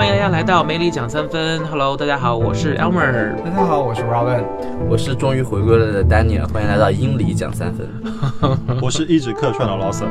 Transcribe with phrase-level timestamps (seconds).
[0.00, 1.62] 欢迎大家来到梅里讲三分。
[1.66, 3.36] Hello，大家好，我是 Elmer。
[3.44, 4.42] 大家好，我是 Robin。
[4.88, 7.86] 我是终于回归了的 Daniel，欢迎来到英里讲三分。
[8.80, 10.08] 我是一直客串的 Lawson。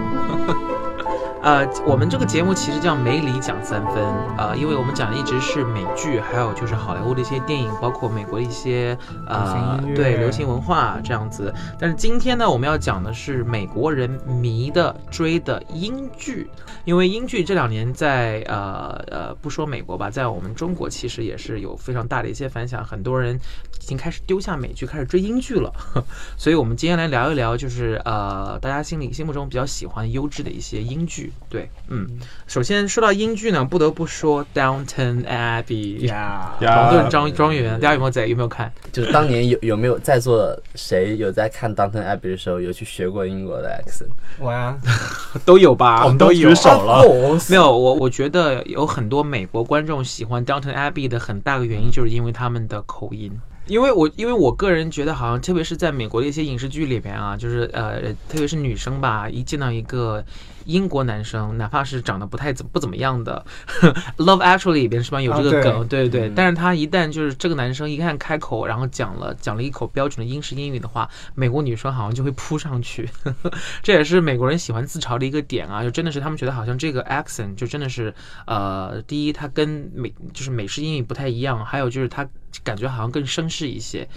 [1.42, 4.04] 呃，我们这个节目其实叫梅里讲三分，
[4.38, 11.54] 呃，因为我们讲的一直是美剧，还有就是好莱坞的一些电影，包括美国的一些呃对流行文化这样子。
[11.80, 16.50] 但是今天呢，我们要讲的是美国人迷的追的英剧，
[16.84, 25.74] 因为英剧这两年在呃呃不说美国吧，在我们中国其实也是有非常大的一些反响，很多人已经开始丢下美剧，开始追英剧了。
[26.38, 31.34] 所以我们今天来聊一聊，就是呃大家心里心目中比较喜欢优质的一些英剧。
[31.50, 32.08] 对，嗯，
[32.48, 38.72] 首先说到英剧呢，不得不说《Downton Abbey》呀，唐顿庄庄园，大家有没有在有没有看？
[38.92, 44.10] 就是当年有有没有在座谁有在看《Downton Abbey》的时候有去学过英国的 accent？
[44.40, 44.78] 我呀，
[45.44, 46.04] 都有吧？
[46.06, 47.04] 我们都有举手了。
[47.50, 53.32] 没有，我我觉得有很多美国观众喜欢《Downton Abbey》的很大的原因，就是因为他们的口音。
[53.70, 60.24] 因为我因为我个人觉得，好像特别是在美国的一些影视剧里边啊，就是呃，特别是女生吧，一见到一个
[60.70, 63.44] 英国男生，哪怕是长得不太怎不怎么样的，
[64.18, 66.34] 《Love Actually》里边是吧有这个梗，对对对。
[66.36, 73.10] 但是他一旦就是这个男生一看开口，然后讲了讲了一口标准的英式英语的话，美国女生好像就会扑上去。
[73.82, 78.14] 这也是美国人喜欢自嘲的一个点啊，就真的是他们觉得好像这个 accent 就真的是
[78.46, 82.28] 呃，第一，它跟美就是美式英语不太一样，还有就是它。
[82.64, 84.10] 感觉好像更绅士一些，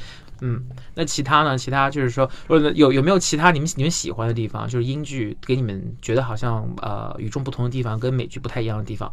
[0.44, 0.60] 嗯，
[0.94, 1.56] 那其他呢？
[1.56, 4.68] 其他就是说，或者有有没有其他你们你们喜欢的地方？
[4.68, 9.10] 就是英剧给你们觉得好像呃与众不同的地方，跟美剧不太一样的地方。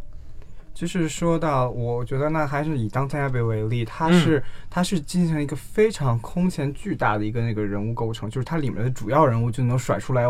[0.73, 10.23] 就是说到，我觉得那还是以《Downton Abbey》为例，它是它是进行一个非常空前巨大的一个那个人物构成，就是它里面的主要人物就能甩出来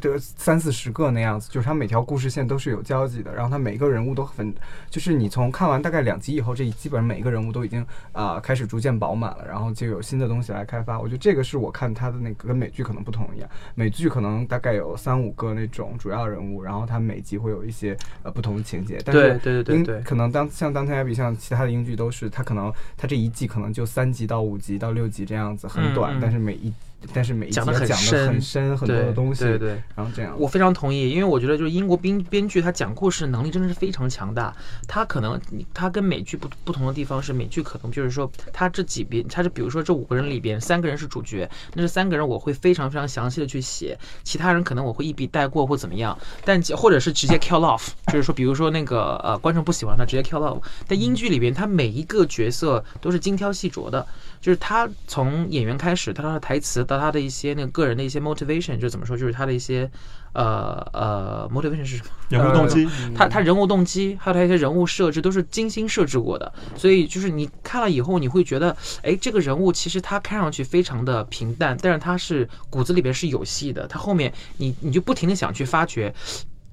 [0.00, 4.52] 这三四十个那样子，就是它每条故事线都是有交集的，然后它每个人物都很，
[4.90, 10.98] 就是你从看完大概两集以后，这基本上每一个人物都已经啊开始逐渐饱满了，然后就有新的东西来开发。
[10.98, 20.00] 我觉得这个是我看它的那个跟美剧可能不同一样，美剧可能大概有三五个那种主要人物，然后它每集会有一些呃不同的情节，但是对对对对。
[20.02, 26.72] 可能当像当天爱比像其他的英剧都是，它可能它这一季可能就三集到五集到六集这样子，很短，但是每一。
[27.12, 29.82] 但是每一集讲的很深，很深很多的东西，对对。
[29.94, 34.54] 然后这样，我非常同意，因为我觉得就是英国编编剧他讲故事能力真的是非常强大。
[34.88, 35.40] 他可能
[35.72, 50.62] 他跟美剧不不同的地方是，美剧可能就是说他这几边，他是比如说这五个人里边三个人是主角，那这三个人我会非常非常详细的去写，其他人可能我会一笔带过或怎么样，但或者是直接 kill off，就是说比如说那个呃观众不喜欢他直接 kill off。
[50.86, 54.06] 但英剧里边他每一个角色都是精挑细琢的。
[54.44, 59.90] 就是他从演员开始，他的台词到他的一些那个个人的一些 motivation，就怎么说，就是他的一些
[60.34, 62.10] 呃呃 motivation 是什么？
[62.28, 62.86] 人物动机。
[63.14, 76.14] 他他人物动机，还有他一些人物设置都是精心设置过的，所以就是你看了以后，你会觉得，哎，这个人物其实他看上去非常的平淡，但是他是骨子里边是有戏的，他后面你你就不停的想去发掘。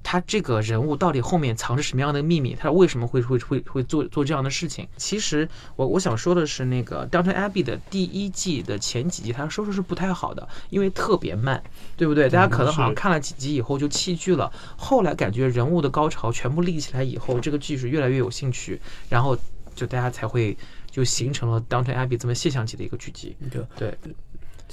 [0.02, 2.54] 他这个人物到底后面藏着什么样的秘密？
[2.54, 4.86] 他为什么会会会会做做这样的事情？
[4.96, 11.62] 其实我我想说的是，那个《Downton Abbey》的第一季的前几集，它收视是不太好的，因为特别慢，
[11.96, 12.28] 对不对？
[12.28, 14.52] 大家可能好像看了几集以后就弃剧了。
[14.76, 19.36] 后来感觉人物的高潮全部立起来以后，这个剧是越来越有兴趣，然后
[19.74, 20.56] 就大家才会
[20.90, 23.36] 就形成了《Downton Abbey》这么现象级的一个剧集。
[23.50, 24.14] 对对。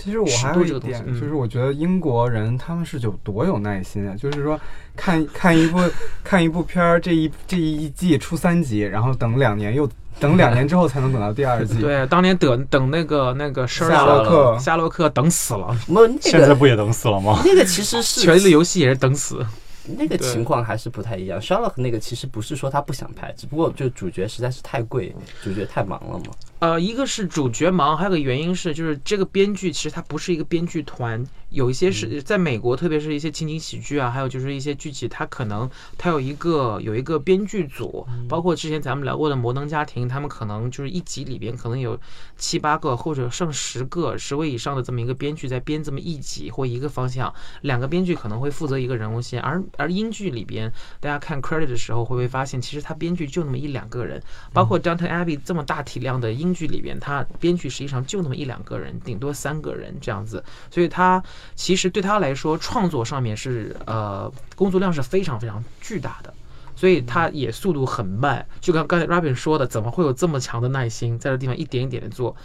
[0.02, 4.16] 其实我还有一点，就是我觉得英国人他们是有多有耐心啊！
[4.18, 4.58] 就是说，
[4.96, 5.78] 看看一部
[6.24, 11.82] 看一部片儿，这一这一季出三集，然后等两年，又等两年之后才能等到第二 季。
[11.82, 15.78] 对，当年等等那个那个夏洛克，夏洛克等死了。
[16.22, 17.42] 现在不也等死了吗？
[17.44, 19.46] 那个其实 是《权力的游戏》也是等死。
[19.98, 21.42] 那个情况还是不太一样。
[21.42, 26.26] Sherlock 那个其实不是说他不想拍，只不过就主角实在是太贵，主角太忙了嘛。
[26.60, 41.98] 呃，一个是主角忙，还有个原因是，就是这个编剧其实他不是一个编剧团，有一些是在美国，特别是一些情景喜剧啊，还有就是一些剧集，它可能它有一个有一个编剧组，包括之前咱们聊过的《摩登家庭》，他们可能就是一集里边可能有
[42.36, 50.70] 七八个或者剩十个、十位以上的这么一个编剧在编这么一集或一个方向，两个编剧可能会负责一个人物线，而而英剧里边，
[51.00, 54.22] 大家看 credit 的时候会不会发现，其实他编剧就那么一两个人，
[54.52, 56.49] 包括 Downton Abbey 这么大体量的英。
[56.54, 61.24] 剧里边，他编剧实际上就那么一两个人，顶多三个人这样子，所以他
[61.56, 66.34] 其实对他来说，创作上面是呃工作量是非常非常巨大的，
[66.76, 68.46] 所以他也速度很慢。
[68.60, 72.36] 就刚刚才 Robin 说的，怎么会有这么强的耐心，在这地方一点一点的做？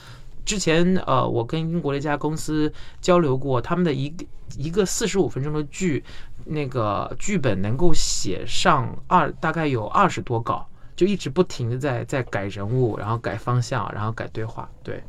[0.45, 2.71] 之前呃，我跟英国的一家公司
[3.01, 4.27] 交流过，他们的一个
[4.59, 6.05] 一个四十五分钟的剧，
[6.45, 10.69] 那个剧本能够写上二，大概有二十多稿。
[10.97, 15.03] 就一直不停的在在改人物，然后改方向，然后改对话，对。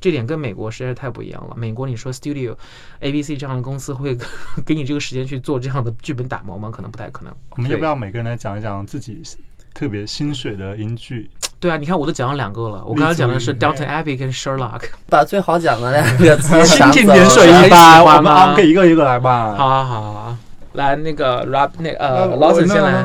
[0.00, 1.56] 这点跟美国实在是太不一样了。
[1.56, 2.54] 美国你说 Studio、
[3.00, 4.14] ABC 这样的公司会
[4.66, 6.70] 给你这个时间去做这样的剧本打磨吗？
[6.70, 7.34] 可能不太可能。
[7.56, 9.22] 我们要不要每个人来讲一讲自己
[9.72, 11.30] 特别心水的英剧？
[11.58, 14.82] 对啊，你看我都讲了两个了，我刚才讲的是 Downton Abbey 跟 Sherlock。
[15.08, 19.54] 把最好讲的两个蜻蜓点水了一般我们吗啊，可以一个一个来吧。
[19.56, 20.38] 好啊好啊好啊，
[20.74, 23.02] 来那个 Rob 那那呃我 Lawson 先来。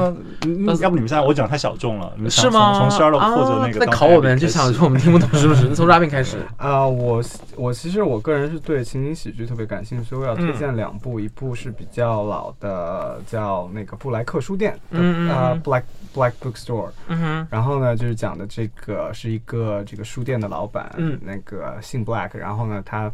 [0.80, 2.80] 要不你们现在我讲太小众了，你们想是吗？
[2.80, 5.68] 从从 Sherlock 啊或者那个在考我们，就想说我们听不懂是不是？
[5.68, 6.38] 那从 Robin 开始。
[6.56, 7.22] 啊、 我
[7.56, 15.84] 我其实我个人是对情景喜剧特别感兴趣，所以我要推荐两部，一部是比较老的，叫那个布莱克书店，嗯嗯呃嗯，Black
[16.16, 16.90] Black Bookstore。
[17.08, 23.12] 嗯哼，然后呢，就是讲的这个是一个这个书店的老板，嗯那个姓 Black，然后呢，他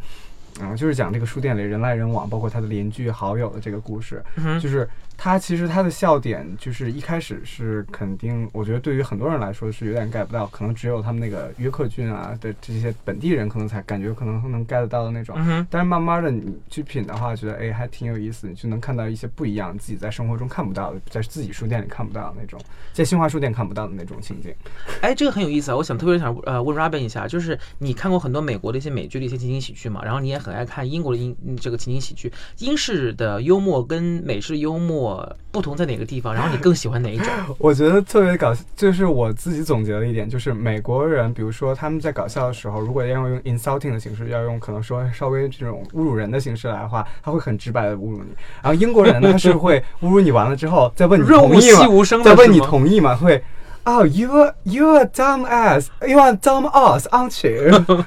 [0.60, 4.24] 嗯，就是讲这个书店里人来人往，包括他的邻居好友的这个故事。
[4.36, 15.34] 嗯，就是他其实他的笑点，就是一开始是肯定，我觉得对于很多人来说是有点 get 不到，可能只有他们那个约克郡啊的这些本地人可能才感觉可能能 get 得到的那种。
[15.38, 22.60] 嗯，但是慢慢的你去品的话，觉得哎还挺有意思，你就能看到一些不一样，自己在生活中看不到的，在自己书店里看不到的那种，
[22.92, 24.54] 在新华书店看不到的那种情景。
[25.00, 25.76] 哎，这个很有意思啊！
[25.76, 35.05] 我想特别想呃问 Robin 一下，就是你看过很多美国的一些美剧的一些情景喜剧嘛，然后你也很爱看英国的英嗯这个情景喜剧，英式的幽默跟美式幽默
[35.50, 36.34] 不同在哪个地方？
[36.34, 37.26] 然后你更喜欢哪一种？
[37.58, 48.34] 我觉得特别搞笑，就是我自己总结了一点，就是美国人，比如说他们在搞笑的时候，如果要用 insulting 的形式，要用可能说稍微这种侮辱人的形式来的话，他会很直白的侮辱你。
[48.62, 52.22] 然后英国人呢，他是会侮辱你完了之后再问你同意吗？
[52.24, 53.14] 再问你同意吗？
[53.14, 53.42] 会。
[53.86, 58.04] 哦、y o u are you are dumb ass, you are dumb ass, aren't you？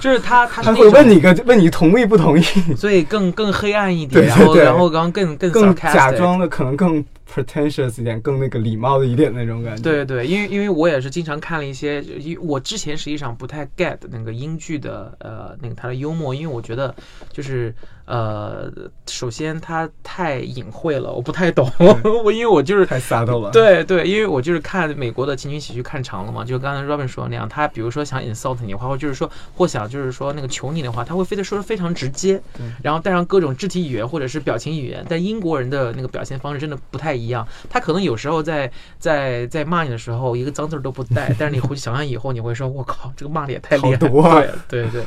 [0.00, 2.44] 就是他他他会问你个问你同意不同意，
[2.76, 9.82] 所以更更黑暗一点，对然后然后刚刚更更更假装的可能更 pretentious 一点，更那个礼貌的一点那种感觉。
[9.82, 16.94] 对对，因为因为我也是经常看了一些，因为我之前实际上不太 get 那个英剧的呃那个他的幽默，因为我觉得
[17.32, 17.74] 就是
[18.04, 18.70] 呃，
[19.08, 21.68] 首先他太隐晦了，我不太懂，
[22.24, 23.50] 我因为我就是太撒豆了。
[23.50, 32.40] 对对，因为我就是看美国的情景喜剧看长了嘛，就刚才 Robin 说的那样，他比如说想 insult 你的话，或就是说或想就是说那个求你的话，他会非得说的非常直接，
[32.80, 35.04] 然后带上各种肢体语言或者是表情语言。
[35.08, 45.04] 但英国人的那个表现方式真的不太一样，他可能有时候在在在骂你的时候一个脏字都不带，但是你回去想想以后，你会说我靠，这个骂的也太厉害了，对对对，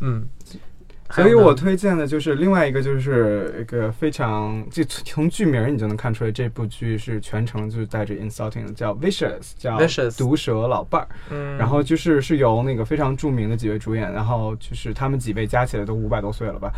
[0.00, 0.28] 嗯。
[1.08, 9.78] 还所以我推荐的就是另外一个，就是一个非常，就从剧名你就能看出来，这部剧是全程就是带着 insulting 的，叫 Vicious，叫
[10.16, 11.08] 毒蛇老伴儿。
[11.30, 16.72] 嗯，然后就是是由那个非常著名的几位主演，然后就是他们几位加起来都五百多岁了吧，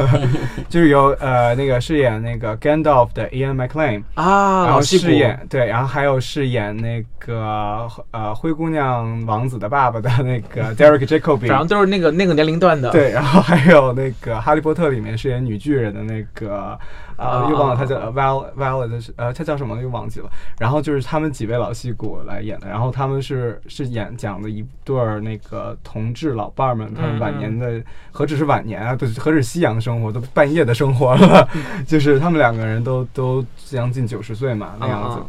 [0.68, 5.06] 就是由呃那个饰演那个 Gandalf 的 Ian McLean，啊，然后老戏骨。
[5.06, 16.78] 饰演对，然后还有饰演那个呃灰姑娘王子的爸爸的那个 Derek Jacobi，反正都是那个那个年龄段的，对，然后还有那个《哈利波特》里面饰演女巨人的那个，啊
[17.16, 20.30] 呃，又忘了她叫 Val Violet 是呃，她叫什么又忘记了。
[20.58, 31.48] 然后就是他们几位老戏骨来演的，然后他们是是演讲的一对儿那个同志老伴儿们，他们晚年的何止是晚年啊，都何止夕阳生活，都半夜的生活了，
[31.86, 35.20] 就是他们两个人都都将近九十岁嘛那样子。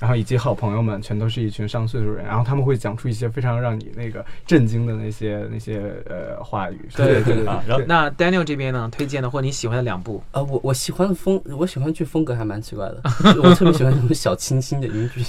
[0.00, 6.80] 然后以及好朋友们全都是一群上岁数人，然后他们会讲出一些非常让你那个震惊的那些那些呃话语。
[6.94, 13.00] 对对对啊，然后那 Daniel 这边呢，推荐的或你喜欢的两部，呃，我我喜欢的风，我喜欢剧风格还蛮奇怪的，
[13.42, 15.22] 我特别喜欢那种小清新的英剧，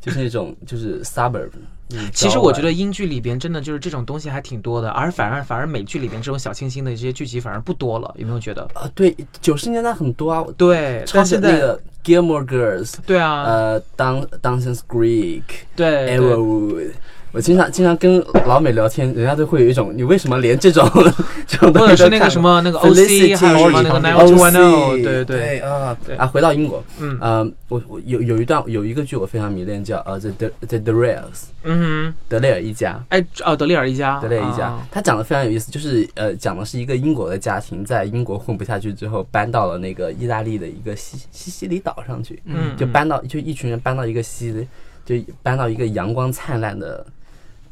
[0.00, 1.50] 就是那种就是 suburb。
[2.12, 8.62] 其实我觉得英剧里边真的就是这种东西还挺多的，而反而反而美剧里边这种小清新的这些剧集反而不多了，有没有觉得？
[8.74, 15.43] 啊，对，九十年代很多啊，对，超但现在级那个 Gilmore Girls，对啊，呃，Down Dawson's Creek。
[15.75, 16.93] 对对 Arrowwood。
[17.34, 20.88] 我经常经常跟老美聊天，人家都会有一种你为什么连这种
[21.48, 25.58] 这种或者是那个什么那个 OC，还有什么那个 Nine Two One O，对对。
[25.58, 26.14] 啊对。
[26.16, 26.24] 啊！
[26.24, 27.18] 回到英国，嗯。
[27.20, 33.04] 呃，我我有有一段有一个剧我非常迷恋，叫呃 The The The Darrells 嗯哼，德雷尔一家。
[33.08, 34.66] 哎哦，德雷尔一家，德雷尔一家。
[34.68, 44.68] 啊，他讲的非常有意思，就是呃，讲的是一个英国的家庭在英国混不下去之后，搬到了那个意大利的一个西西西里岛上去，嗯，就搬到就一群人搬到一个西，
[45.04, 47.04] 就搬到一个阳光灿烂的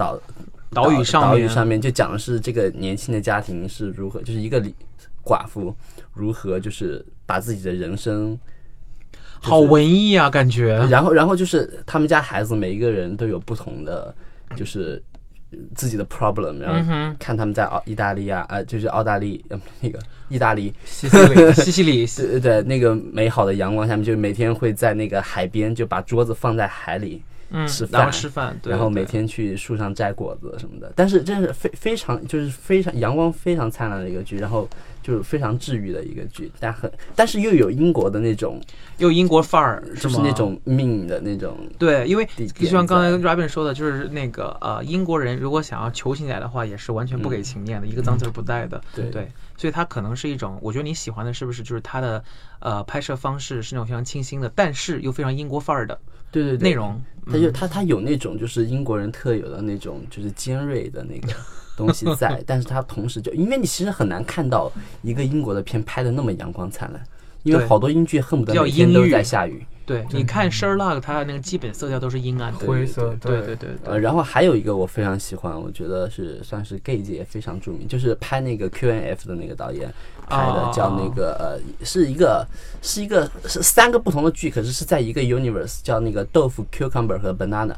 [0.03, 0.21] 岛
[0.71, 4.75] 岛屿上面岛屿上面，就讲的是这个年轻的家庭是如何，就是一个里
[5.25, 5.75] 寡妇
[6.13, 8.39] 如何就是把自己的人生，
[9.41, 14.15] 好文艺啊，感觉，然后然后就是他们家孩子每一个人都有不同的
[14.57, 15.03] 就是
[15.75, 30.93] 自己的 problem，然后看他们在澳意大利啊，呃，就是澳大利呃那个意大利，西西里，西西里， 对对对，那个美好的阳光下面，就每天会在那个海边就把桌子放在海里，嗯吃，然后饭吃饭，对然后每天去树上摘果子什么的。
[30.97, 34.69] 但是真是非非常就是非常阳光非常灿烂的一个剧，然后
[35.03, 38.61] 就是非常治愈的一个剧，但很但是又有英国的那种
[38.99, 48.81] 又有英国范儿，吗就是那种命的那种对，因为地就像刚才跟 Robin 说的，就是那个呃，英国人如果想要求情起来的话，也是完全不给情面的，一个脏字儿不带的。
[48.95, 49.11] 对。
[49.11, 52.23] 对，所以它可能是一种，我觉得你喜欢的是不是就是它的
[52.61, 55.99] 呃拍摄方式是那种非常清新的，但是又非常英国范儿的
[56.31, 56.71] 对对对。
[56.71, 57.03] 内容。
[57.27, 61.33] 它就它它有那种就是英国人特有的那种就是尖锐的那个
[61.87, 64.71] 东西在，但是它同时就因为你其实很难看到
[65.03, 67.03] 一个英国的片拍的那么阳光灿烂，
[67.43, 69.67] 因为好多英剧恨不得天都在下雨。
[69.85, 72.67] 对，你看 Sherlock，它那个基本色调都是阴暗的。
[72.69, 79.93] 灰色，对对对呃，对，然后还有一个我非常喜欢，我觉得是算是 gay 界非常著名，就是拍那个 Q N F 的那个导演
[80.29, 82.47] 拍的，哦叫那个呃，是一个
[82.81, 87.75] 是一个是三个不同的剧，可是是在一个 universe，叫那个豆腐 cucumber 和 banana，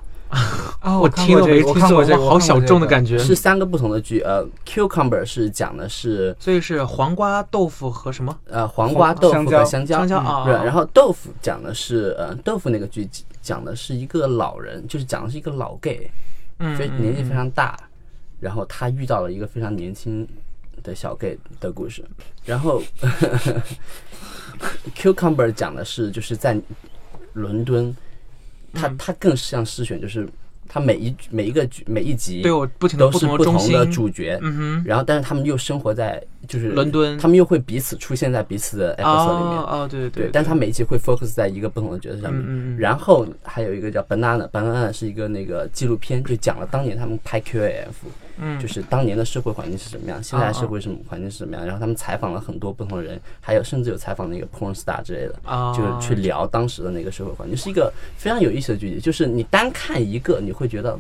[0.83, 3.19] 哦，我听了没听错，这个，好小众的感觉。
[3.19, 4.21] 是三个不同的剧。
[4.21, 10.45] 呃，cucumber 是讲的是所以是黄瓜豆腐和什么呃黄瓜豆腐香蕉和香蕉，香蕉啊？
[10.45, 13.09] 对，然后豆腐讲的是呃豆腐那个剧
[13.41, 16.11] 讲的是一个老人，就是讲的是一个老 gay，
[16.59, 17.79] 嗯嗯非年纪非常大，
[18.41, 20.27] 然后他遇到了一个非常年轻
[20.83, 22.05] 的小 gay 的故事，
[22.45, 22.83] 然后
[24.97, 26.59] Cucumber 讲的是就是在
[27.33, 27.95] 伦敦，
[28.75, 30.29] 他嗯他更像诗选，就是
[30.67, 33.87] 它每一每一个每一集对我不停的不同的。
[33.87, 39.59] 主角，嗯哼，然后但是他们又生活在就是伦敦他们又会彼此出现在彼此的 episode 里面。
[39.59, 42.43] 哦哦，对对，但是他每一集会 focus 在一个不同的角色上面。
[42.43, 47.87] 嗯嗯嗯然后还有一个叫 Banana，Banana 是一个那个纪录片，就讲了当年他们拍 QAF，
[48.39, 51.65] 嗯就是当年的社会环境是什么样，现在社会什么环境是什么样。
[51.65, 59.01] 然后他们采访了很多不同的人，还有甚至有采访那个 porn star 之类的，啊，就是去聊当时的那个社会环境，是一个非常有意思的剧集。
[59.01, 60.99] 就是你单看一个，你会觉得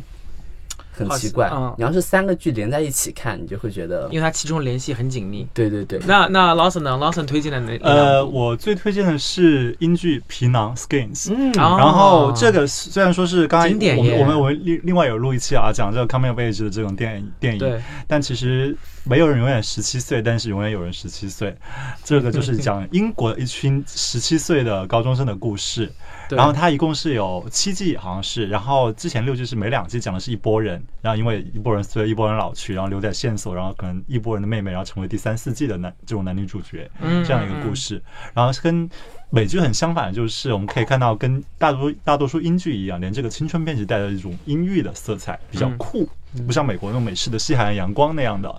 [0.96, 5.46] 很奇怪你要是三个剧连在一起看，你就会觉得因为它其中联系很紧密。
[5.52, 5.98] 对对对。
[6.06, 11.26] 那那 Lawson 呢？Lawson 推荐的哪哪呃，我最推荐的是英剧《皮囊 Skins》。
[11.36, 21.54] 嗯，哦然后这个虽然说是刚才经典我们我们我们另另外有录一期啊，讲这个 coming of age 的这种电影电影，但其实没有人永远十七岁，但是永远有人十七岁。
[22.02, 25.90] 这个就是讲英国一群十七岁的高中生的故事。
[26.26, 28.46] 对然后它一共是有七季，好像是。
[28.46, 38.02] 然后之前六季是每两季讲的是一波人，然后因为一波人随着一波人老去，然后留在线索，然后可能一波人的妹妹，然后成为第三四季的男这种男女主角，嗯这样一个故事。
[38.32, 38.88] 然后是跟
[39.28, 46.08] 美剧很相反，就是我们可以看到跟大多大多数英剧一样，连这个青春片也带着一种阴郁的色彩，比较嗯酷，
[46.46, 48.50] 不像美国那种美式的西海岸阳光那样的。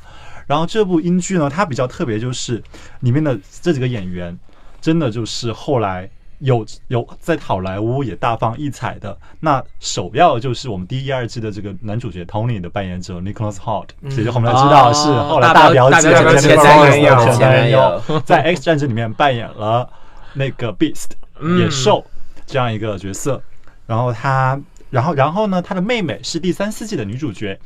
[0.48, 2.62] 然后这部英剧呢，它比较特别，就是
[3.00, 4.38] 里面的这几个演员，
[4.82, 6.10] 真的就是后来
[6.40, 9.18] 有有在好莱坞也大放异彩的。
[9.40, 19.90] 那首要就是我们第一、二季的这个男主角 Tony 的扮演者 Nicholas Hoult，也就我们来知道是后来大表姐表大表姐 Jennifer 前男友前男前友男，在 X 战警里面扮演了
[20.34, 22.06] 那个 Beast 嗯野兽
[22.46, 23.42] 这样一个角色。
[23.88, 24.60] 然后他，
[24.90, 27.60] 然后然后呢，他的妹妹是第三四季的女主角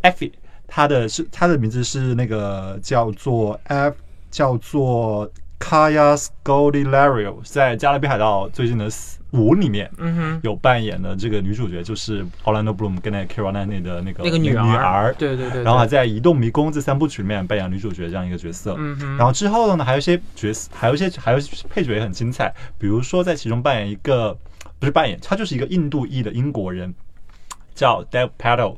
[0.00, 0.32] Effie，
[0.66, 3.96] 她的是她的名字是那个叫做 F
[4.30, 8.88] 叫做 Kaya Scodelario，在《加勒比海盗》最近的
[9.30, 9.90] 五里面。
[9.98, 18.74] 嗯哼，有扮演的这个女主角就是 Orlando Bloom 跟那个 Keira Knightley 的那个那个女女儿，对对对，然后还在《移动迷宫》这三部曲里面扮演女主角这样一个角色。
[18.78, 21.38] 嗯哼，然后之后呢，还有一些角色，还有一些还有
[21.70, 24.36] 配角也很精彩，比如说在其中扮演一个
[24.78, 26.94] 不是扮演，他就是一个印度裔的英国人，
[27.74, 28.76] 叫 Dev Patel，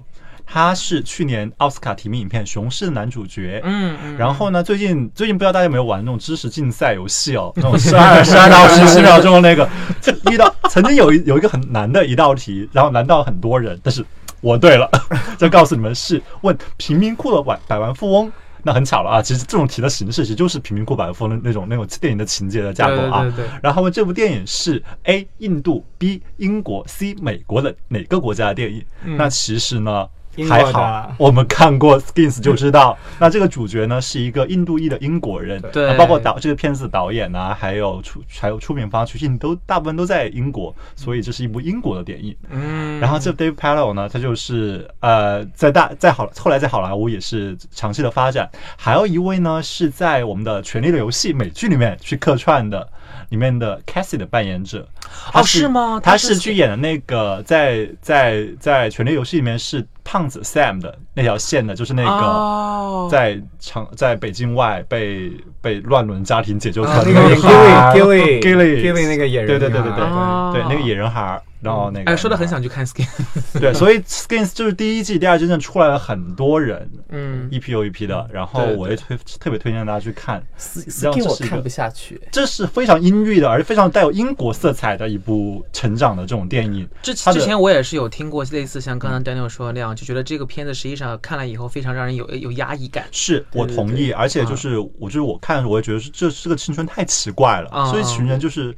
[0.50, 3.60] 他是去年奥斯卡提名影片《雄狮》的男主角。
[3.64, 4.62] 嗯嗯，然后呢？
[4.62, 9.68] 最近最近不知道大家有没有玩那种知识竞赛游戏哦， 那种十二十二到十七秒钟的那个，
[10.32, 14.02] 遇到曾经有一有一个很难的一道题，然后难到很多人，但是
[14.40, 14.88] 我对了，
[15.36, 18.32] 就告诉你们是问贫民窟的百百万富翁。
[18.64, 23.22] 那很巧了啊，其实这种题的形式其实就是贫民窟百万富翁的那种那种电影的情节的架构啊。
[23.22, 28.84] 对对对对然后问这部电影是 A 印度、B 英国、C 美国的哪个国家的电影？
[29.04, 30.06] 嗯那其实呢，
[30.38, 42.36] 英国还好，我们看过 Skins 就知道，那这个主角呢是一个印度裔的英国人，对啊包括导这个片子的导演呐、还有出还有出品方其实你都大部分都在英国，所以这是一部英国的电影。
[42.50, 48.48] 嗯，然后这 Dave Pallow 呢，他就是呃，在大在好后来在好莱坞也是长期的发展。
[48.76, 52.88] 还有一位呢是在我们的《权力的游戏》美剧里面去客串的，
[53.30, 54.86] 里面的 Cassie 的扮演者。
[55.32, 56.00] 他哦是吗？
[56.02, 63.08] 他他是是去演的那个在在在《权力游戏》里面是胖子 Sam 的那条线的，就是那个哦。
[63.10, 73.06] 在长在北京外被被乱伦家庭解救出啊，来的那个演孩 Gilly Gilly Gilly 那个野人，对对对对对啊对，那个野人孩儿，然后那个哎，说的很想去看 Skin，
[73.60, 86.88] 对，所以 Skins 就是第一季、第二季真的出来了很多人，嗯，一批又一批的，然后我也推特别推荐大家去看，S- 然后 Skin 我看不下去，这是非常阴郁的，而且非常带有英国色彩的一部成长的这种电影。
[87.02, 93.06] 之之前我也是有听过类似像刚刚 Daniel 说的那样，就觉得这个片子实际上看了以后非常让人有有压抑感。
[93.10, 98.74] 是我同意，而且就是我就是我看我也觉得是这这个青春太奇怪了，啊所以群人就是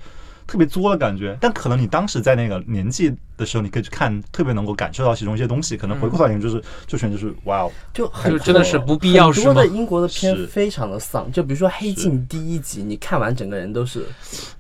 [0.51, 1.39] 特别作的感觉。
[1.41, 5.77] 但可能你当时在那个年纪的时候，你可以去看，特别能够感受到其中一些东西。
[5.77, 14.05] 可能回过头来，就是就全就是哇哦，就很就真的是不必要是吗很多的英国的片非常的丧，就比如说《黑镜》第一集，你看完整个人都是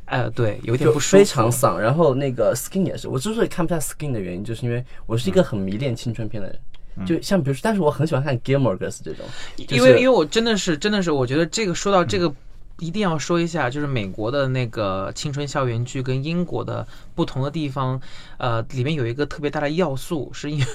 [0.04, 1.18] 哎，对，有点不舒服。
[1.18, 1.80] 非常丧。
[1.80, 6.58] 然后那个 Skin 也是，我之所以看不下 Skin 的原因，就是因为我是一个很迷恋青春片的人。
[7.04, 9.24] 就像比如说，但是我很喜欢看 Gilmore Girls 这种，
[9.56, 12.32] 就是因为因为我真的是真的是，我觉得这个说到这个。
[12.80, 18.00] 一定要说一下，就是美国的那个青春校园剧跟英国的不同的地方，
[18.38, 20.66] 呃，里面有一个特别大的要素，是因为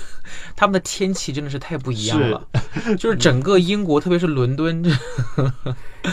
[0.56, 2.48] 他们的天气真的是太不一样了，
[2.98, 4.84] 就是整个英国，特别是伦敦，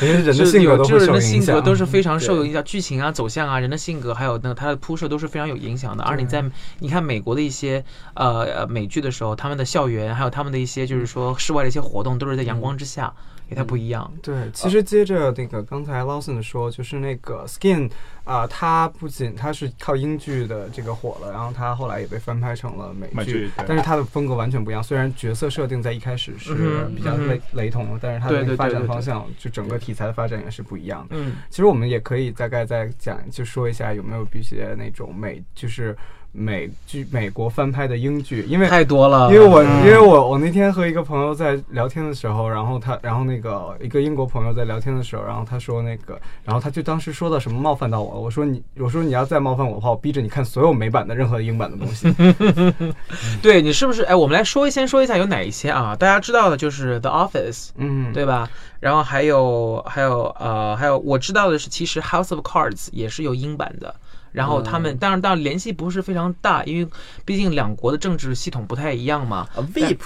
[0.01, 6.03] 连人的性格就是人的性格都是非常受影响，剧情啊、走向啊、人的性格，还有那个它的铺设都是非常有影响的。
[6.05, 6.43] 而你在
[6.79, 7.85] 你看美国的一些
[8.15, 13.13] 呃呃美剧的时候，他们的校园还有他们的一些就是说室外的一些活动，都是在阳光之下，
[13.53, 14.11] 也太不一样。
[14.23, 17.91] 对，其实接着那个刚才 Lawson 说，就是那个 Skin
[18.25, 24.83] 啊、它不仅它是靠英剧的这个火了，然后它后来也被翻拍成了美剧，美剧但是它的风格完全不一样。
[24.83, 26.55] 虽然角色设定在一开始是
[26.95, 31.17] 比较嗯雷、雷同的，但是它的那个发展方向，就整个题材的发展也是不一样的。
[31.17, 35.97] 嗯，其实我们也可以大概再讲，就说一下有没有一些那种美，就是
[36.33, 52.11] 美剧美国翻拍的英剧，因为太多了，因为我嗯因为我我那天和一个朋友在聊天的时候，然后他然后那个一个英国朋友在聊天的时候，然后他说那个，然后他就当时说到什么冒犯到我了，我说你我说你要再冒犯我的话，我逼着你看所有美版的任何英版的东西。
[53.43, 54.03] 对你是不是？
[54.05, 55.95] 哎，我们来说一先说一下有哪一些啊？
[55.95, 58.49] 大家知道的就是《The Office》，嗯，对吧？
[58.81, 63.95] 然后还有还有呃还有我知道的是，其实《House of Cards》也是有英版的。
[64.33, 66.89] 然后他们当然当然联系不是非常大，因为
[67.25, 69.47] 毕竟两国的政治系统不太一样嘛。
[69.55, 69.99] 啊，Veep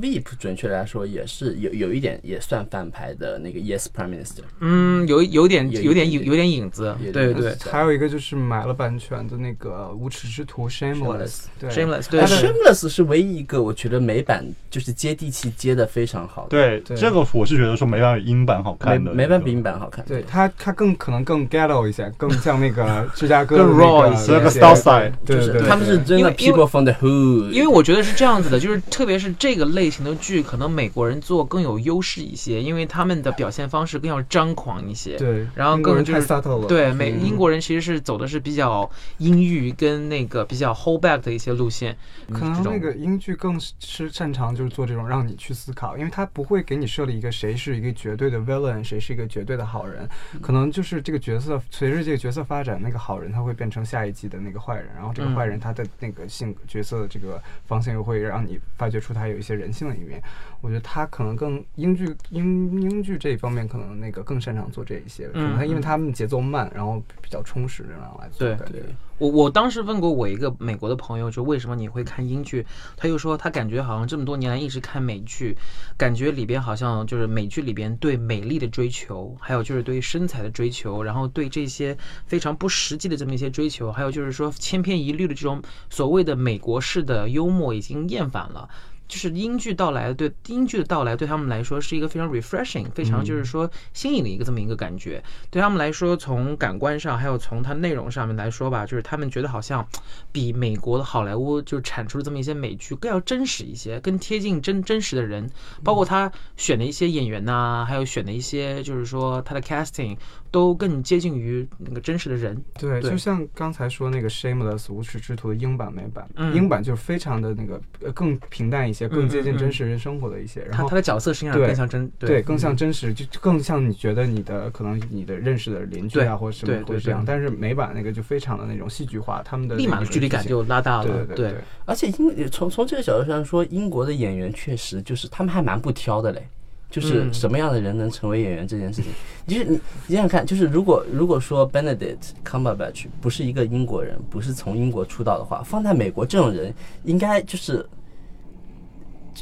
[0.00, 7.54] Veep 准确来说也是有有一点也算翻拍的那个 Yes Prime Minister，嗯，有有点有点点有有点影子，对对。
[7.70, 35.16] 还有一个就是买了版权的那个无耻之徒 Shameless，Shameless 对，Shameless，对 Shameless 是唯一一个我觉得美版就是接地气接的非常好的，对对这个我是觉得说没办法英版好看的，没办法比英版好看，对它它更可能更 ghetto 一些，更像那个芝加哥 raw 个一些那个 Southside 就是对对对，他们是真的 people from the hood，因为我觉得是这样子的，就是特别是这个类型的剧，可能美国人做更有优势一些，因为他们的表现方式更要张狂一些。
[35.16, 41.96] 对，然后更就是 subtle 了，对，美嗯英国人其实是走的是比较阴郁跟那个比较 hold back 的一些路线，
[42.32, 50.08] 可能那个英剧更是擅长就是做这种让你去思考，因为他不会给你设立一个谁是一个绝对的 villain，谁是一个绝对的好人，
[50.42, 60.22] 可能就是这个角色随着这个角色发展，那个好人他会变成下一季的那个坏人，然后这个坏人他的那个性格角色的这个方向又会让你发掘出他有一些人性的一面。
[60.60, 68.82] 我觉得他可能更英剧英英剧这一方面可能那个更擅长做这一些，可能他因为他们节奏慢，然后比较充实，这样来做对感觉。
[69.18, 72.66] 我我当时问过我一个美国的朋友，就为什么你会看英剧？
[72.96, 75.56] 他又说他感觉好像这么多年来一直看美剧，
[75.96, 81.96] 感觉里边好像就是美剧里边对美丽的追求，还有就是对身材的追求，然后对这些
[82.26, 88.68] 非常不实际的这么一些追求，还有就是说千篇一律的这种所谓的美国式的幽默已经厌烦了。
[89.06, 95.22] 就是英剧到来，对英剧的到来对他们来说是一个非常 refreshing、非常就是说新颖的一个这么一个感觉。
[95.50, 99.86] 对他们来说，从感官上还有从它内容上面来说吧，就是他们觉得好像
[100.32, 105.50] 比美国的好莱坞就产出的这么一些美剧更要真实一些，更贴近真真实的人。
[105.82, 110.16] 包括他选的一些演员呐、还有选的一些就是说他的 casting
[110.54, 112.56] 都更接近于那个真实的人。
[112.78, 113.10] 对，对。
[113.10, 116.54] 就像刚才说那个《Shameless》无耻之徒的英版美版，嗯。
[116.54, 122.40] 英版就是非常的那个呃更平淡一些，更接近真实人生活的一些，然后他他的角色实际上更像真对。
[122.40, 127.26] 更像真实，就就更像你觉得你的可能你的认识的邻居啊或者什么会这样，对。
[127.26, 131.26] 但是美版那个就非常的那种戏剧化，他们的立马那个距离感就拉大了。
[131.26, 136.46] 对对对而且英从从这个角度上说，英国的演员确实就是他们还蛮不挑的嘞。
[136.90, 139.12] 就是嗯什么样的人能成为演员这件事情，
[139.46, 147.84] 就是你你想想看，就是如果如果说 Benedict Cumberbatch 不是一个英国人，不是从英国出道的话，放在美国这种人应该就是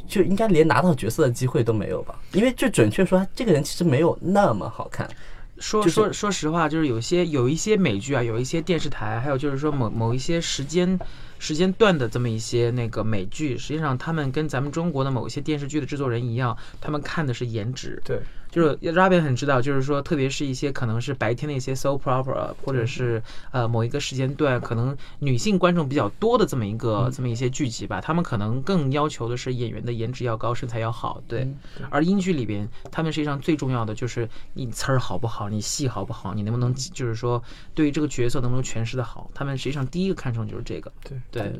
[0.07, 2.19] 就应该连拿到角色的机会都没有吧？
[2.33, 5.09] 因为就准确说，这个人其实没有那么好看。
[5.57, 10.99] 就是说说说实话，就是有些有一些美剧啊，有一些电视台，还有就是说某某一些时间
[11.43, 18.01] 时间段的这么一些那个美剧，实际上他们跟咱们中国的某一些电视剧的制作人一样，他们看的是颜值。
[18.05, 18.21] 对，
[18.53, 31.23] 就是 Robin 很知道，就是说，特别是一些可能是白天的一些 soap opera，或者是呃某一个时间段可能女性观众比较多的这么一个这么一些剧集吧，他们可能更要求的是演员的颜值要高，身材要好。
[31.27, 31.49] 对，
[31.89, 37.43] 而英剧里边，他们实际上最重要的就是你词儿好不好，你戏好不好，你能不能就是说
[37.75, 40.93] 对于这个角色能不能诠释的好，他们实际上第一个看重就是这个。
[41.03, 41.53] 对对。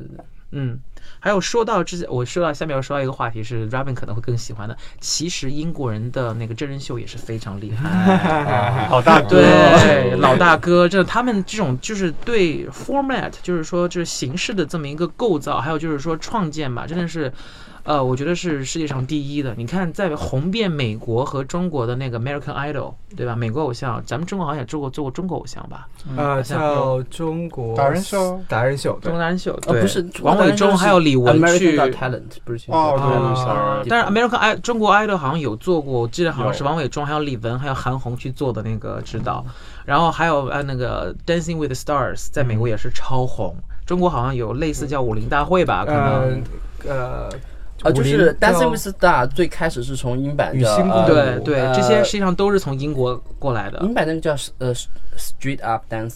[0.53, 0.79] 嗯，
[1.19, 4.77] 还有说到之前，我说到下面要说到一个话题是 Robin 可能会更喜欢的。
[4.99, 17.33] 其实英国人的那个真人秀也是非常厉害， 老大哥，对老大哥，这他们这种就是对 format，就是说就是形式的这么一个构造，还有就是说创建吧，真的是。
[17.83, 19.53] 呃，我觉得是世界上第一的。
[19.57, 23.35] 你看，在红遍美国和中国的那个 American Idol，对吧？
[23.35, 25.85] 美国偶像，咱们中国好像也做过做过中国偶像吧？
[26.15, 39.45] 呃，叫中国达人秀，达人秀，中国达人秀，呃，不是王伟忠还有李玟去 American Talent，不是哦，对，但是 American I 中国 Idol 好像有做过，我记得好像是王伟忠还有李玟还有韩红去做的那个指导，
[39.83, 43.53] 然后还有呃那个 Dancing with the Stars，在美国也是超红。
[43.85, 45.83] 中国好像有类似叫武林大会吧？
[45.83, 46.41] 可能
[46.87, 47.29] 呃。
[47.83, 53.79] 呃，就是《Dancing with Star》最开始是从英版的，对对，这些实际上都是从英国过来的。
[53.81, 54.73] 英版那个叫呃
[55.17, 56.07] 《Street Up Dancing》，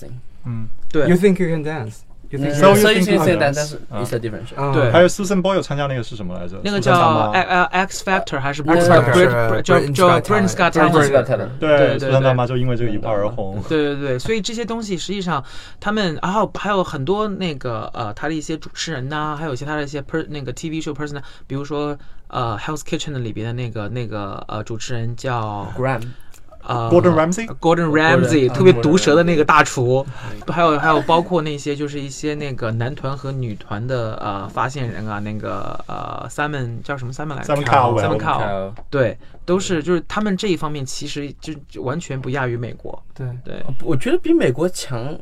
[0.45, 1.08] 嗯，对。
[1.08, 3.39] You think you can dance？So you think you can dance？
[3.39, 4.73] 但是 it's a different show。
[4.73, 6.59] 对，还有 Susan Boyle 参加那个是什么来着？
[6.63, 7.31] 那个叫
[7.71, 9.61] X Factor 还是 X Factor？
[9.61, 11.49] 叫叫 Prince Scott Talent。
[11.59, 13.63] 对，Susan 大妈就因为这个一炮而红。
[13.69, 15.43] 对对对，所以这些东西实际上
[15.79, 21.97] 他们，然后还有很多那个呃他的一些主持人呐，还有一些他的一些 per 那个 TV show person，比如说。
[22.29, 26.01] 呃，Hell's Kitchen 里边的那个那个呃主持人叫 Graham，
[26.67, 30.06] 呃，Gordon Ramsay，Gordon Ramsay 特别毒舌的那个大厨，
[30.47, 43.01] 还有还有包括那些就是一些那个男团和女团的呃发现人啊，那个呃 Simon 叫什么 Simon 来着？Simon Cowell，Simon Cowell，对，都是就是他们这一方面其实就完全不亚于美国。
[43.13, 45.17] 对对，我觉得比美国强。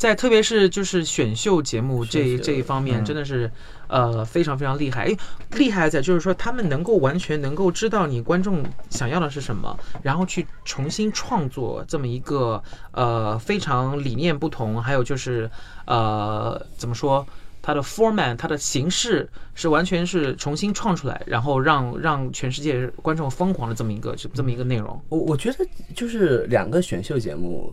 [0.00, 3.52] 在特别是就是选秀节目这这一方面，真的是，
[3.86, 5.04] 呃，非常非常厉害。
[5.04, 5.14] 哎，
[5.58, 15.50] 厉害在就是说，他们能够完全能够知道你观众想要的是什么，然后去重新创作这么一个呃非常理念不同，还有就是
[15.84, 17.26] 呃怎么说，
[17.60, 24.98] 它的 format 它的形式是完全是重新创出来，然后让让全世界观众疯狂的这么一个这么一个内容。
[25.10, 27.70] 我我觉得就是两个选秀节目。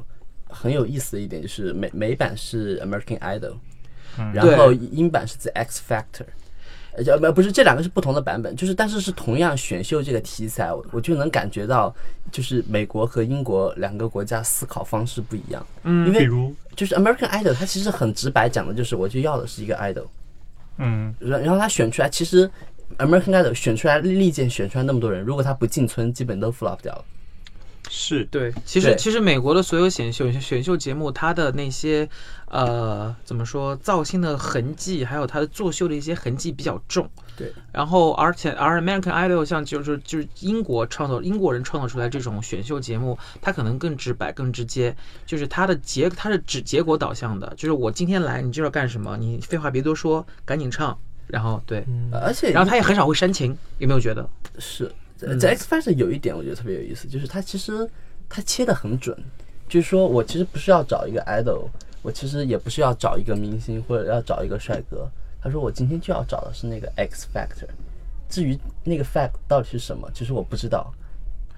[0.49, 3.55] 很有意思的一点就是美美版是 American Idol，
[4.33, 6.25] 然后英版是 The X Factor，
[6.95, 11.95] 呃，不不是这两个是不同的版本，就是但是是同样选秀这个题材，我我就能感觉到
[12.31, 15.65] 就是美国和英国两个国家思考方式不一样。
[15.83, 16.53] 嗯，因为比如？
[16.75, 20.05] 就是 American Idol，它其实很直白讲的就是我就要的是一个 idol，
[20.77, 22.47] 嗯，然然后他选出来，其实
[22.99, 27.05] American Idol 选出来历届选出来那么多人，如果他不进村，基本都 flop 掉了。
[27.89, 32.07] 是对，其实其实美国的所有选秀选秀节目，它的那些
[32.49, 37.09] 呃怎么说造星的痕迹，还有它的作秀的一些痕迹比较重。
[37.37, 44.95] 对，然后而且而 American Idol 像就是就是英国创造英国人创造出来这种选秀节目，它可能更直白更直接，
[45.25, 50.97] 就是它的结它是指结果导向的，就是我今天来你就要干什么，你废话别多说，赶紧唱，
[51.27, 54.27] 然后对，而且然后他也很少会煽情，有没有觉得？
[54.59, 54.91] 是。
[55.17, 57.89] 在 X Factor 有一点我觉得特别有意思，就是他其实
[58.29, 59.17] 他切的很准，
[59.67, 61.67] 就是说我其实不是要找一个 idol，
[62.01, 65.09] 我其实也不是要找一个明星或者要找一个帅哥，
[65.41, 67.67] 他说我今天就要找的是那个 X Factor，
[68.29, 70.93] 至于那个 fact 到底是什么，其实我不知道，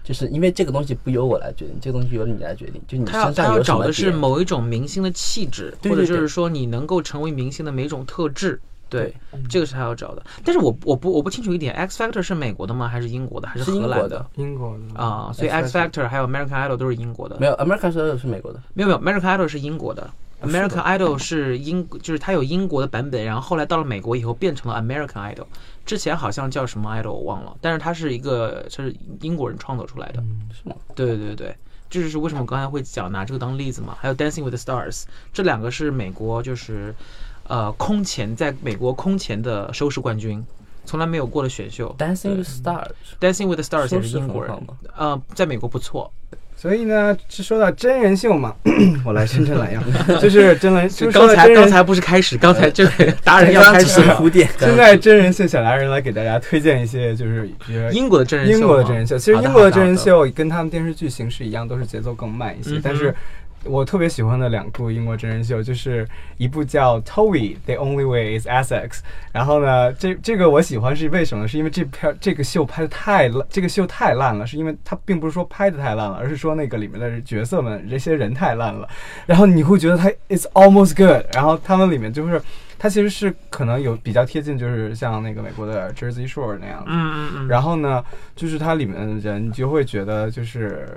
[0.04, 8.62] 就是因为这个东西不由我来决定，这个东西由你来决定，就你身上要找的是某一种明星的气质，或者就是说你能够成为明星的每种特质。
[8.90, 9.14] 对，
[9.48, 12.88] 这个是他要找的，但是我我不我不清楚一点，X Factor 是美国的吗？
[12.88, 13.48] 还是英国的？
[13.48, 14.26] 还是荷兰的？
[14.36, 17.38] 英国的啊，所以 X Factor 还有 American Idol 都是英国的。
[17.40, 18.60] 没有，American Idol 是美国的。
[18.74, 20.10] 没有没有，American Idol 是英国的。
[20.42, 25.46] American Idol 是英，就是它有英国的版本，然后后来到了美国以后变成了 American Idol。
[25.86, 30.24] 之前好像叫什么 Idol 我忘了，但是它是一个是英国人创作出来的。
[30.52, 30.76] 是吗？
[30.96, 31.56] 对对对对，
[31.90, 33.98] 这就是为什么我刚才会讲拿这个当例子嘛。
[34.00, 36.96] 还有 Dancing with the Stars，这两个是美国就是。
[37.50, 40.42] 呃，空前在美国空前的收视冠军，
[40.86, 41.94] 从来没有过的选秀。
[41.98, 44.56] Dancing with Stars，Dancing with the Stars 也是英国人
[44.96, 46.12] 呃，在美国不错。
[46.56, 48.54] 所以呢，是说到真人秀嘛，
[49.06, 49.82] 我来伸伸懒腰，
[50.20, 54.02] 就是真人，就刚才刚才不是开始，刚才这位达人 要开始。
[54.18, 54.46] 铺垫。
[54.60, 57.50] 现在真人秀小达人来给大家推荐一些，就是
[57.94, 62.78] 英国的真人秀，英国的真人秀，其实英国的真人，秀跟他们电视剧形式一样，都是节奏更慢一些。
[62.84, 63.16] 但是
[63.66, 68.90] 我特别喜欢的两部英国真人秀，就是一部叫《Towie The Only Way Is Essex》，
[69.32, 71.48] 然后呢，这这个我喜欢是为什么？
[71.48, 78.88] 是因为这片这个秀拍的太烂，这个秀太烂了，是因为它并不是说拍的太烂了，而是说那个里面的角色们这些人太烂了，
[79.26, 82.42] 然后你会觉得它 It's almost good，然后他们里面就是。
[82.82, 88.02] 它其实是可能有比较贴近，就是像那个美国的 Jersey Shore 那样子，嗯嗯嗯，然后呢，
[88.38, 90.88] 就是它里面的人，你就会觉得就是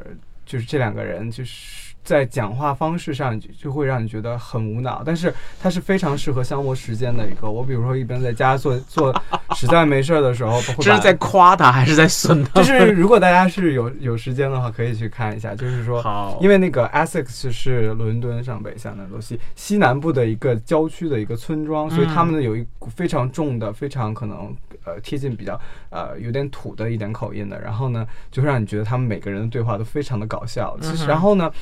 [0.47, 7.49] 就是这两个人就是在讲话方式上就就会让你觉得很无脑，但是它是非常适合消磨时间的一个。
[7.49, 9.15] 我比如说一边在家做做
[9.55, 12.55] 实在没事儿的时候，这 是在夸他还是在损他？
[12.55, 15.55] 就是如果大家是有有时间的话，可以去看一下。
[15.55, 24.53] 就是说，好，因为那个 Essex 是伦敦上北下南东西西南部的一个郊区的一个村庄，所以他们呢有一股非常重的、非常可能
[24.85, 25.61] 呃贴近比较
[25.91, 30.77] 呃有点土的一点口音的，然后呢，就会让你觉得他们每个人的对话都非常的搞笑。
[30.81, 31.53] 其实，然后呢。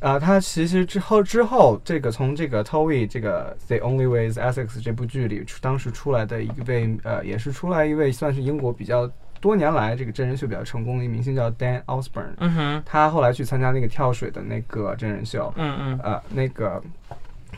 [0.00, 16.00] 呃，他其实之后之后，这个从这个 Towie 这个 The Only Way Is Essex 这部剧里，出当时出来的一位呃，也是出来一位算是英国比较多年来这个真人秀比较成功的一明星叫 Dan Osborne，嗯哼，他后来去参加那个跳水的那个真人秀，嗯嗯。
[16.02, 16.82] 呃，那个，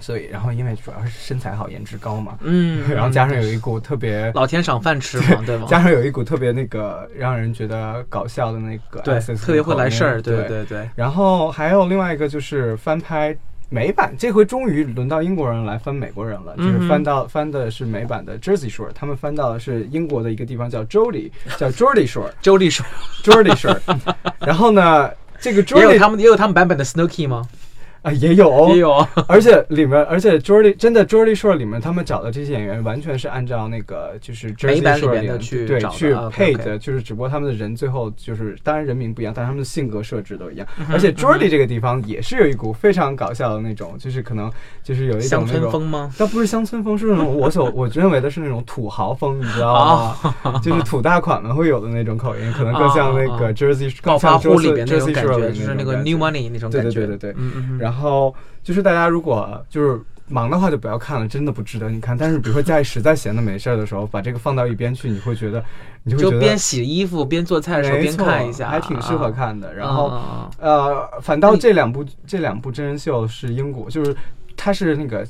[0.01, 5.67] 所以然后因为主要是身材好、颜值高嘛，嗯，然后加上有一股特别，老天赏饭吃嘛， 对吗？
[5.69, 10.89] 加上有一股特别那个让人觉得搞笑的那个对，特别会来事儿，对对对对。
[10.95, 13.37] 然后还有另外一个就是翻拍
[13.71, 23.79] 美版，这回终于轮到英国人来翻美国人了，就是翻到翻的是美版的 Jersey Shore，他们翻到的是英国的一个地方叫 Jody， 叫 Jordy Shore，Jolly Shore，Jolly Shore。
[24.41, 27.43] 然后呢，这个也有他们也有他们版本的 Snooki 吗？
[28.03, 28.93] 啊也有哦也有，
[29.27, 40.67] 而且里面，而且 Jordy 真的 Jordy Shore 里面，他们找的这些演员完全是按照那个就是 Jersey Shore 里去找的对去配的，就是只不过他们的人最后就是当然人名不一样，但是他们的性格设置都一样。
[40.79, 44.51] 嗯而且 Jordy 这个地方也是有一股非常搞笑的那种，就是可能
[44.83, 45.71] 就是有一种乡那种。
[45.71, 46.11] 村风吗？
[46.19, 50.61] 倒不是乡村风，是那种我所 我认为的是那种土豪风，你知道吗？
[50.63, 57.01] 就是土大款们会有的那种口音，可能更像那个 Jersey 暴更像发户里 Jersey 边那种 Jersey 感 Shore 就是那个 New 觉 Money 那种对感觉。
[57.01, 57.88] 对对对对，嗯嗯嗯。
[57.89, 59.99] 然后就是大家如果就是
[60.29, 62.17] 忙的话就不要看了，真的不值得你看。
[62.17, 65.65] 但是比如说家里实在闲的没事儿的时候，把这个放到一边去，你会觉得
[66.03, 69.75] 你就会觉得就边洗衣服边做菜的时候边看一下，还挺适合看的。
[69.75, 74.15] 然后啊呃，反倒这两部这两部真人秀是英国，就是
[74.57, 75.27] 它是那个。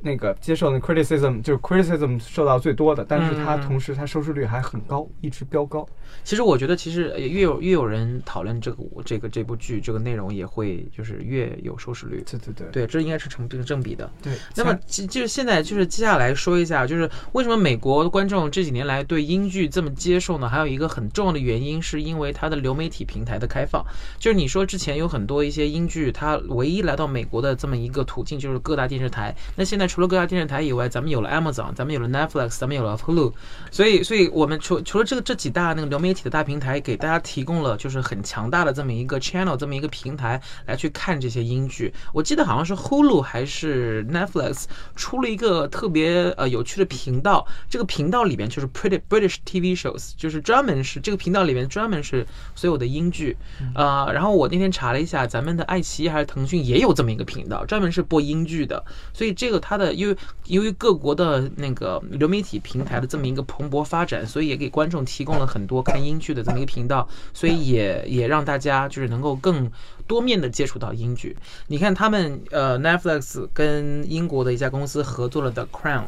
[0.00, 5.86] 那个接受那 criticism 就是 criticism 受到最多的，但是它嗯同时它收视率还很高，一直飙高。
[6.24, 12.24] 其实我觉得，其实呃越有越有人讨论这个这个这部剧这个内容，也会就是越有收视率。
[12.30, 14.10] 对对对对，这应该是成这个正比的。
[14.22, 14.32] 对。
[14.54, 20.48] 那么其就是现在就是接下来说一下，就是为什么美国观众这几年来对英剧这么接受呢？
[20.48, 23.84] 还有一个很重要的原因，是因为它的流媒体平台的开放。
[24.18, 29.34] 就是你说之前有很多一些英剧，它唯一来到美国的这么一个途径就是各大电视台。
[29.56, 33.32] 那现在除了各大电视台以外，咱们有了 Amazon，咱们有了 Netflix，咱们有了 Hulu，
[33.70, 41.92] 所以所以我们除除了这个这几大那个流媒体的大平台，给大家提供了就是很强大的这么一个 channel，这么一个平台来去看这些英剧。
[42.12, 53.36] 我记得好像是 Hulu 还是 Netflix 出了一个特别呃有趣的频道，这个频道里边就是 Pretty British TV shows，就是专门是这个频道里面专门是所有的英剧，
[53.74, 69.70] 呃，然后我那天查了一下，咱们的爱奇艺还是腾讯也有这么一个频道，专门是播英剧的，所以这个它的因为由于各国的那个流媒体平台的这么一个蓬勃发展，所以也给观众提供了很多看英剧的这么一个频道，所以也也让大家就是能够更
[70.06, 71.36] 多面的接触到英剧。
[71.68, 76.04] 你看他们呃 Netflix 跟英国的一家公司合作了 The Crown，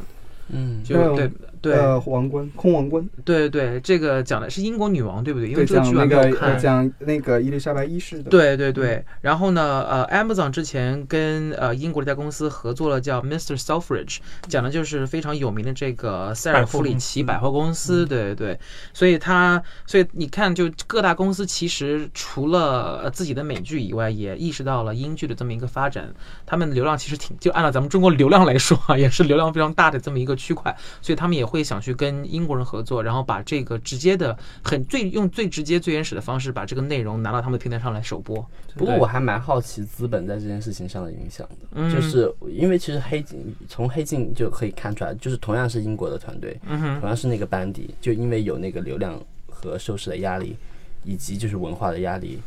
[0.49, 1.31] 嗯，就嗯对
[1.61, 1.73] 对。
[1.73, 5.49] 呃，王冠空王冠，对对对，这个讲的是英国女王，对不对？
[5.49, 6.59] 因，为这个剧没有看。
[6.59, 13.59] 讲那个伊丽莎白一世的，对对对，然后呢，呃，Amazon 之前跟呃英国的一家公司合作了，叫 Mr.
[13.59, 18.59] Selfridge，讲的就是非常有名的这个塞尔弗里奇百货公司，对对对，
[18.93, 26.13] 所以它，所以你看，就各大公司其实除了呃自己的美剧以外，也意识到了英剧的这么一个发展，
[26.45, 38.43] 他们流量其实挺，就按照咱们中国流量来说啊，也是流量非常大的这么一个区块，所以他们也会想去跟英国人合作，然后把这个直接的很最用最直接最原始的方式把这个内容拿到他们的平台上来首播。
[38.75, 41.91] 不过我还蛮好奇资本在这件事情上的影响的，嗯。
[41.93, 50.55] 就是因为其实黑镜从黑镜就可以看出来，就是同样是英国的团队，嗯同样是那个班底，就因为有那个流量和收视的压力，
[51.03, 52.39] 以及就是文化的压力，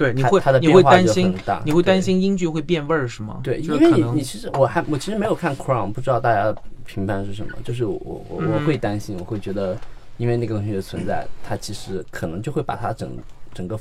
[0.00, 3.38] 对，你会你它的变化会担心你会担心英剧会变味儿是吗？
[3.42, 7.52] 对，就是可能因为你你其实我还我其实没有看 Crown，不知道大家评判是什么。
[7.62, 9.76] 就是我我我嗯会担心，我会觉得，
[10.16, 13.14] 因为那个东西的存在，它其实可能就会把它整
[13.52, 13.78] 整个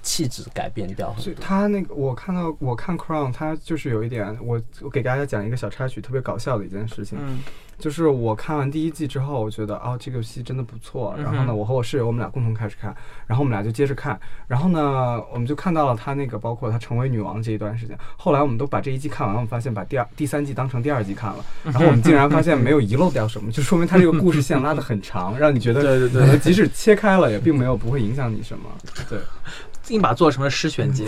[0.00, 1.22] 气质改变掉很多。
[1.24, 7.40] 所以他那个我看到我看 Crown，他就是有一点，我我给大家讲一个小插曲，特别搞笑的一件事情，嗯
[7.78, 12.94] 就是我看完第一季之后，我觉得哦这个戏真的不错，然后呢，我和我室友我们俩共同开始看，
[13.26, 28.64] 然后我们俩就接着看，然后呢，我们就看到了他那个包括他成为女王这一段时间，后来我们都把这一季看完，我们发现把第二第三季当成第二季看了，然后我们竟然发现 没有遗漏掉什么，就说明他这个故事线拉得很长，让你觉得对对对即使切开了，也并没有不会影响你什么，
[29.08, 29.18] 对。
[29.88, 31.04] 硬把做成了诗选集。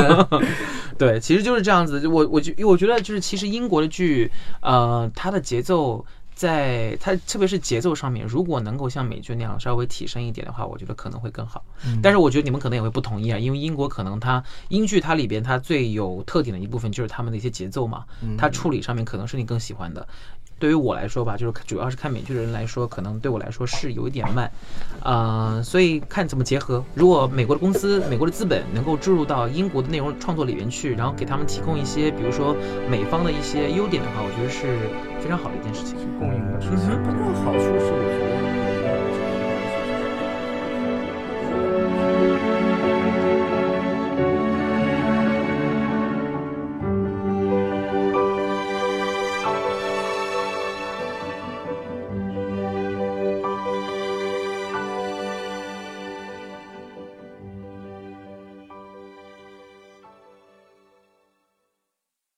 [0.98, 2.06] 对，其实就是这样子。
[2.08, 6.04] 我我觉我觉得就是其实英国的剧，呃，它的节奏。
[6.38, 11.64] 在它特别是节奏上面，如果能够像美剧那样稍微提升一点的话，我觉得可能会更好。
[12.00, 18.04] 但是我觉得你们可能也会不同意啊，因为英国可能它英剧它里边它最有特点的一部分就是他们的一些节奏嘛，
[18.38, 20.06] 它处理上面可能是你更喜欢的。
[20.58, 24.50] 对于我来说吧，就是主要是看美剧的人来说，可能对我来说是有一点慢，
[25.02, 26.84] 呃，所以看怎么结合。
[26.94, 32.56] 如果美国的公司、美国的资本能够注入到英国的内容创作里面去，然后给他们提供一些，比如说
[32.90, 34.78] 美方的一些优点的话，我觉得是
[35.20, 35.96] 非常好的一件事情。
[36.18, 36.78] 共赢的事情。
[36.78, 38.47] 嗯哼它这个好处是，我觉得